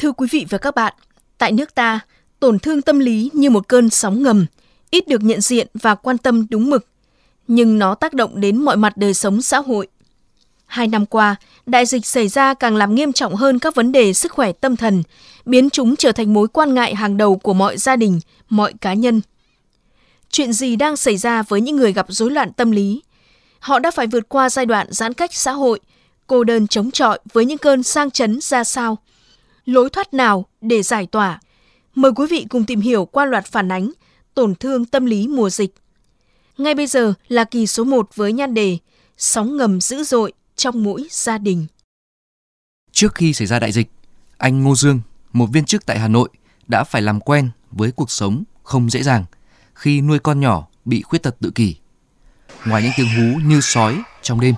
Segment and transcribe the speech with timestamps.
[0.00, 0.94] Thưa quý vị và các bạn,
[1.38, 2.00] tại nước ta,
[2.40, 4.46] tổn thương tâm lý như một cơn sóng ngầm,
[4.90, 6.86] ít được nhận diện và quan tâm đúng mực,
[7.48, 9.88] nhưng nó tác động đến mọi mặt đời sống xã hội.
[10.66, 11.36] Hai năm qua,
[11.66, 14.76] đại dịch xảy ra càng làm nghiêm trọng hơn các vấn đề sức khỏe tâm
[14.76, 15.02] thần,
[15.44, 18.94] biến chúng trở thành mối quan ngại hàng đầu của mọi gia đình, mọi cá
[18.94, 19.20] nhân.
[20.30, 23.02] Chuyện gì đang xảy ra với những người gặp rối loạn tâm lý?
[23.58, 25.80] Họ đã phải vượt qua giai đoạn giãn cách xã hội,
[26.26, 28.98] cô đơn chống chọi với những cơn sang chấn ra sao?
[29.70, 31.40] Lối thoát nào để giải tỏa?
[31.94, 33.90] Mời quý vị cùng tìm hiểu qua loạt phản ánh
[34.34, 35.74] tổn thương tâm lý mùa dịch.
[36.58, 38.78] Ngay bây giờ là kỳ số 1 với nhan đề
[39.16, 41.66] Sóng ngầm dữ dội trong mỗi gia đình.
[42.92, 43.90] Trước khi xảy ra đại dịch,
[44.38, 45.00] anh Ngô Dương,
[45.32, 46.28] một viên chức tại Hà Nội,
[46.68, 49.24] đã phải làm quen với cuộc sống không dễ dàng
[49.74, 51.76] khi nuôi con nhỏ bị khuyết tật tự kỷ.
[52.66, 54.54] Ngoài những tiếng hú như sói trong đêm,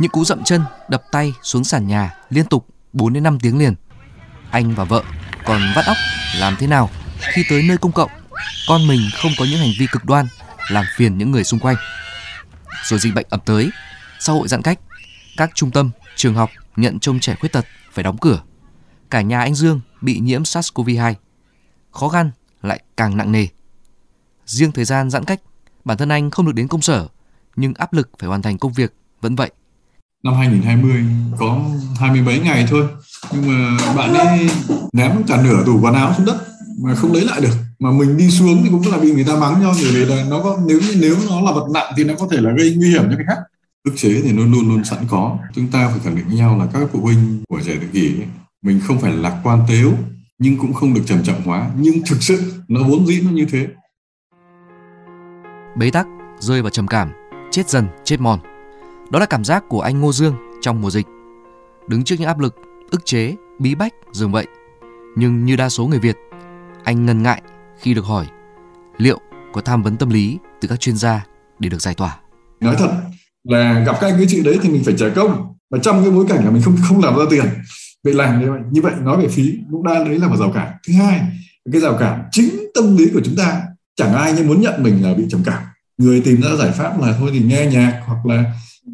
[0.00, 3.58] những cú dậm chân, đập tay xuống sàn nhà liên tục 4 đến 5 tiếng
[3.58, 3.74] liền.
[4.50, 5.02] Anh và vợ
[5.44, 5.96] còn vắt óc
[6.36, 8.10] làm thế nào khi tới nơi công cộng,
[8.68, 10.26] con mình không có những hành vi cực đoan
[10.68, 11.76] làm phiền những người xung quanh.
[12.84, 13.70] Rồi dịch bệnh ập tới,
[14.20, 14.78] xã hội giãn cách,
[15.36, 18.42] các trung tâm, trường học nhận trông trẻ khuyết tật phải đóng cửa.
[19.10, 21.14] Cả nhà anh Dương bị nhiễm SARS-CoV-2.
[21.90, 22.30] Khó khăn
[22.62, 23.46] lại càng nặng nề.
[24.46, 25.40] Riêng thời gian giãn cách,
[25.84, 27.06] bản thân anh không được đến công sở,
[27.56, 29.50] nhưng áp lực phải hoàn thành công việc vẫn vậy.
[30.26, 31.04] Năm 2020
[31.38, 31.60] có
[32.00, 32.82] hai mươi mấy ngày thôi,
[33.32, 34.50] nhưng mà bạn ấy
[34.92, 36.36] ném cả nửa tủ quần áo xuống đất
[36.82, 37.54] mà không lấy lại được.
[37.78, 40.24] Mà mình đi xuống thì cũng là bị người ta mắng nhau bởi vì là
[40.30, 42.88] nó có nếu nếu nó là vật nặng thì nó có thể là gây nguy
[42.88, 43.36] hiểm cho người khác.
[43.84, 45.38] Ức chế thì nó luôn luôn sẵn có.
[45.54, 48.14] Chúng ta phải khẳng định với nhau là các phụ huynh của trẻ tự kỷ
[48.62, 49.92] mình không phải lạc quan tếu
[50.38, 51.70] nhưng cũng không được trầm trọng hóa.
[51.76, 53.66] Nhưng thực sự nó vốn dĩ nó như thế.
[55.78, 56.06] Bế tắc
[56.40, 57.12] rơi vào trầm cảm
[57.50, 58.38] chết dần chết mòn
[59.10, 61.06] đó là cảm giác của anh Ngô Dương trong mùa dịch.
[61.88, 62.54] Đứng trước những áp lực,
[62.90, 64.46] ức chế, bí bách dường vậy.
[65.16, 66.16] Nhưng như đa số người Việt,
[66.84, 67.42] anh ngần ngại
[67.78, 68.26] khi được hỏi
[68.98, 69.20] liệu
[69.52, 71.26] có tham vấn tâm lý từ các chuyên gia
[71.58, 72.18] để được giải tỏa.
[72.60, 72.90] Nói thật
[73.44, 75.54] là gặp các anh cái chị đấy thì mình phải trả công.
[75.70, 77.44] Và trong cái bối cảnh là mình không không làm ra tiền
[78.04, 80.52] vậy làm như vậy như vậy nói về phí cũng đã đấy là một rào
[80.54, 80.72] cản.
[80.86, 81.20] Thứ hai,
[81.72, 83.62] cái rào cản chính tâm lý của chúng ta,
[83.96, 85.62] chẳng ai như muốn nhận mình là bị trầm cảm
[85.98, 88.44] người tìm ra giải pháp là thôi thì nghe nhạc hoặc là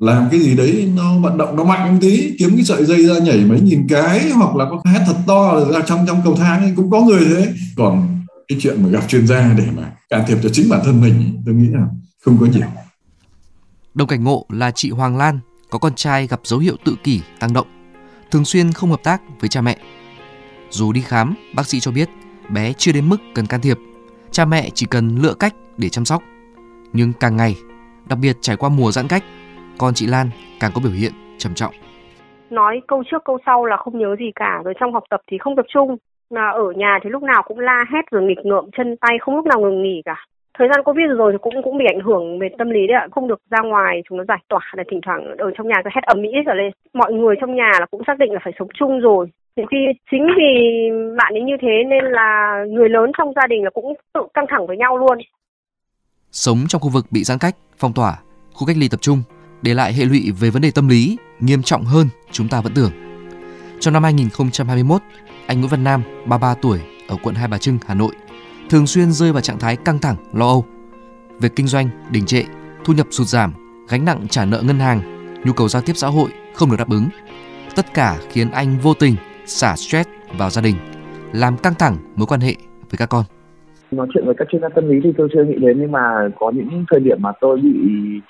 [0.00, 3.06] làm cái gì đấy nó vận động nó mạnh một tí kiếm cái sợi dây
[3.06, 6.36] ra nhảy mấy nghìn cái hoặc là có hát thật to ra trong trong cầu
[6.36, 9.92] thang ấy cũng có người thế còn cái chuyện mà gặp chuyên gia để mà
[10.10, 11.86] can thiệp cho chính bản thân mình tôi nghĩ là
[12.24, 12.66] không có nhiều
[13.94, 17.20] Đồng cảnh ngộ là chị Hoàng Lan có con trai gặp dấu hiệu tự kỷ
[17.40, 17.66] tăng động,
[18.30, 19.78] thường xuyên không hợp tác với cha mẹ.
[20.70, 22.08] Dù đi khám, bác sĩ cho biết
[22.50, 23.78] bé chưa đến mức cần can thiệp,
[24.30, 26.22] cha mẹ chỉ cần lựa cách để chăm sóc.
[26.92, 27.52] Nhưng càng ngày,
[28.10, 29.22] đặc biệt trải qua mùa giãn cách,
[29.78, 30.26] con chị Lan
[30.60, 31.74] càng có biểu hiện trầm trọng.
[32.50, 35.38] Nói câu trước câu sau là không nhớ gì cả, rồi trong học tập thì
[35.38, 35.96] không tập trung,
[36.30, 39.36] mà ở nhà thì lúc nào cũng la hét rồi nghịch ngợm chân tay không
[39.36, 40.24] lúc nào ngừng nghỉ cả.
[40.58, 43.08] Thời gian covid rồi thì cũng cũng bị ảnh hưởng về tâm lý đấy ạ
[43.10, 45.90] không được ra ngoài chúng nó giải tỏa là thỉnh thoảng ở trong nhà cứ
[45.94, 46.72] hét ầm ĩ trở lên.
[46.94, 49.26] Mọi người trong nhà là cũng xác định là phải sống chung rồi.
[49.56, 49.76] Nhiều khi
[50.10, 50.52] chính vì
[51.18, 54.46] bạn ấy như thế nên là người lớn trong gia đình là cũng tự căng
[54.48, 55.18] thẳng với nhau luôn
[56.32, 58.18] sống trong khu vực bị giãn cách phong tỏa
[58.54, 59.22] khu cách ly tập trung
[59.62, 62.74] để lại hệ lụy về vấn đề tâm lý nghiêm trọng hơn chúng ta vẫn
[62.74, 62.92] tưởng
[63.80, 65.02] trong năm 2021
[65.46, 68.14] anh Nguyễn Văn Nam 33 tuổi ở quận Hai Bà Trưng Hà Nội
[68.70, 70.64] thường xuyên rơi vào trạng thái căng thẳng, lo âu.
[71.40, 72.44] Việc kinh doanh đình trệ,
[72.84, 73.52] thu nhập sụt giảm,
[73.88, 75.02] gánh nặng trả nợ ngân hàng,
[75.44, 77.08] nhu cầu giao tiếp xã hội không được đáp ứng.
[77.74, 79.16] Tất cả khiến anh vô tình
[79.46, 80.76] xả stress vào gia đình,
[81.32, 82.54] làm căng thẳng mối quan hệ
[82.90, 83.24] với các con.
[83.90, 86.28] Nói chuyện với các chuyên gia tâm lý thì tôi chưa nghĩ đến nhưng mà
[86.38, 87.72] có những thời điểm mà tôi bị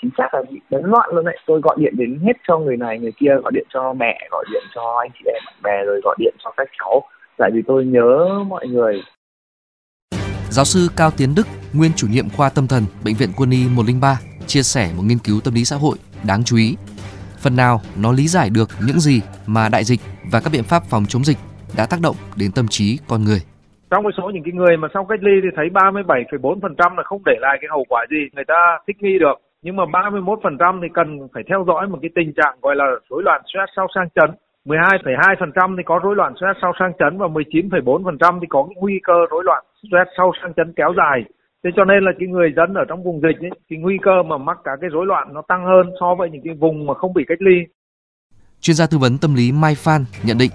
[0.03, 1.37] chính xác là bị đánh loạn luôn đấy.
[1.47, 4.45] Tôi gọi điện đến hết cho người này người kia, gọi điện cho mẹ, gọi
[4.53, 7.03] điện cho anh chị em bạn bè rồi gọi điện cho các cháu
[7.39, 9.03] tại vì tôi nhớ mọi người
[10.51, 13.69] Giáo sư Cao Tiến Đức, nguyên chủ nhiệm khoa tâm thần Bệnh viện Quân y
[13.69, 16.77] 103, chia sẻ một nghiên cứu tâm lý xã hội đáng chú ý.
[17.39, 20.83] Phần nào nó lý giải được những gì mà đại dịch và các biện pháp
[20.85, 21.39] phòng chống dịch
[21.77, 23.41] đã tác động đến tâm trí con người.
[23.91, 27.23] Trong cái số những cái người mà sau cách ly thì thấy 37,4% là không
[27.27, 29.37] để lại cái hậu quả gì người ta thích nghi được.
[29.63, 33.23] Nhưng mà 31% thì cần phải theo dõi một cái tình trạng gọi là rối
[33.23, 34.31] loạn stress sau sang chấn
[34.69, 39.01] 12,2% thì có rối loạn stress sau sang chấn và 19,4% thì có cái nguy
[39.03, 41.25] cơ rối loạn stress sau sang chấn kéo dài.
[41.65, 44.23] Thế cho nên là cái người dân ở trong vùng dịch ấy, cái nguy cơ
[44.23, 46.95] mà mắc cả cái rối loạn nó tăng hơn so với những cái vùng mà
[46.95, 47.57] không bị cách ly.
[48.61, 50.51] Chuyên gia tư vấn tâm lý Mai Phan nhận định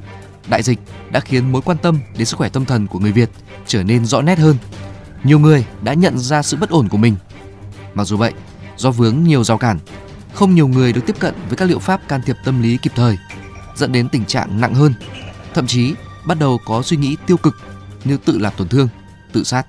[0.48, 0.80] đại dịch
[1.12, 3.30] đã khiến mối quan tâm đến sức khỏe tâm thần của người Việt
[3.68, 4.58] trở nên rõ nét hơn.
[5.24, 7.16] Nhiều người đã nhận ra sự bất ổn của mình.
[7.94, 8.34] Mặc dù vậy,
[8.78, 9.80] do vướng nhiều rào cản,
[10.34, 12.92] không nhiều người được tiếp cận với các liệu pháp can thiệp tâm lý kịp
[12.96, 13.18] thời
[13.76, 14.94] dẫn đến tình trạng nặng hơn.
[15.54, 15.94] Thậm chí
[16.26, 17.56] bắt đầu có suy nghĩ tiêu cực
[18.04, 18.88] như tự làm tổn thương,
[19.34, 19.66] tự sát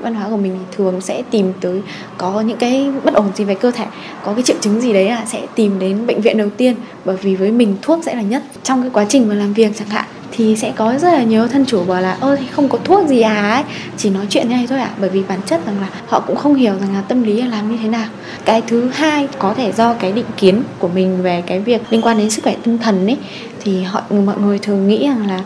[0.00, 1.82] văn hóa của mình thường sẽ tìm tới
[2.18, 3.86] có những cái bất ổn gì về cơ thể,
[4.24, 6.74] có cái triệu chứng gì đấy là sẽ tìm đến bệnh viện đầu tiên.
[7.04, 8.42] Bởi vì với mình thuốc sẽ là nhất.
[8.62, 11.48] Trong cái quá trình mà làm việc chẳng hạn thì sẽ có rất là nhiều
[11.48, 13.62] thân chủ bảo là, ơ thì không có thuốc gì à ấy?
[13.96, 14.90] Chỉ nói chuyện như này thôi ạ.
[14.92, 14.96] À.
[15.00, 17.46] bởi vì bản chất rằng là họ cũng không hiểu rằng là tâm lý là
[17.46, 18.06] làm như thế nào.
[18.44, 22.02] Cái thứ hai, có thể do cái định kiến của mình về cái việc liên
[22.02, 23.16] quan đến sức khỏe tinh thần ấy,
[23.64, 25.40] thì họ, mọi người thường nghĩ rằng là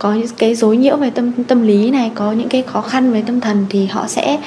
[0.00, 3.12] có những cái rối nhiễu về tâm tâm lý này có những cái khó khăn
[3.12, 4.38] về tâm thần thì họ sẽ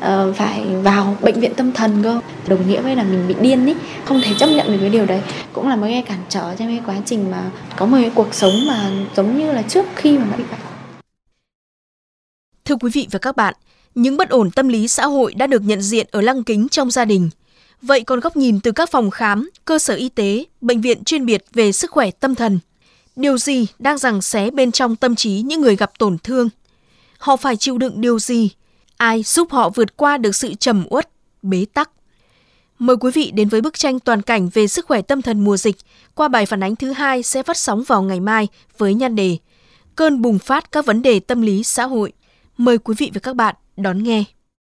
[0.00, 2.20] uh, phải vào bệnh viện tâm thần cơ.
[2.48, 3.74] Đồng nghĩa với là mình bị điên ý
[4.04, 5.20] không thể chấp nhận được cái điều đấy.
[5.52, 8.34] Cũng là một cái cản trở trong cái quá trình mà có một cái cuộc
[8.34, 10.60] sống mà giống như là trước khi mà bị bệnh.
[12.64, 13.54] Thưa quý vị và các bạn,
[13.94, 16.90] những bất ổn tâm lý xã hội đã được nhận diện ở lăng kính trong
[16.90, 17.30] gia đình.
[17.82, 21.26] Vậy còn góc nhìn từ các phòng khám, cơ sở y tế, bệnh viện chuyên
[21.26, 22.58] biệt về sức khỏe tâm thần–
[23.16, 26.48] Điều gì đang giằng xé bên trong tâm trí những người gặp tổn thương?
[27.18, 28.50] Họ phải chịu đựng điều gì?
[28.96, 31.10] Ai giúp họ vượt qua được sự trầm uất,
[31.42, 31.90] bế tắc?
[32.78, 35.56] Mời quý vị đến với bức tranh toàn cảnh về sức khỏe tâm thần mùa
[35.56, 35.76] dịch
[36.14, 38.48] qua bài phản ánh thứ hai sẽ phát sóng vào ngày mai
[38.78, 39.38] với nhan đề
[39.96, 42.12] Cơn bùng phát các vấn đề tâm lý xã hội.
[42.56, 44.24] Mời quý vị và các bạn đón nghe.